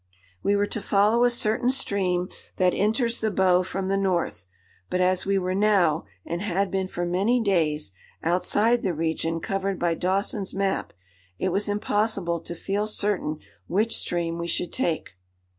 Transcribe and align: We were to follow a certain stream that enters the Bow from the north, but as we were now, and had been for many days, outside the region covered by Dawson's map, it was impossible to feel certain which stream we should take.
We 0.41 0.55
were 0.55 0.65
to 0.65 0.81
follow 0.81 1.23
a 1.25 1.29
certain 1.29 1.69
stream 1.69 2.27
that 2.57 2.73
enters 2.73 3.19
the 3.19 3.29
Bow 3.29 3.61
from 3.61 3.87
the 3.87 3.97
north, 3.97 4.47
but 4.89 4.99
as 4.99 5.27
we 5.27 5.37
were 5.37 5.53
now, 5.53 6.05
and 6.25 6.41
had 6.41 6.71
been 6.71 6.87
for 6.87 7.05
many 7.05 7.39
days, 7.39 7.91
outside 8.23 8.81
the 8.81 8.95
region 8.95 9.39
covered 9.39 9.77
by 9.77 9.93
Dawson's 9.93 10.55
map, 10.55 10.91
it 11.37 11.49
was 11.49 11.69
impossible 11.69 12.39
to 12.39 12.55
feel 12.55 12.87
certain 12.87 13.37
which 13.67 13.95
stream 13.95 14.39
we 14.39 14.47
should 14.47 14.73
take. 14.73 15.11